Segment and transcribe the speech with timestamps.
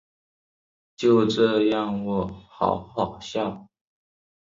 [0.95, 3.67] 就这样喔好好笑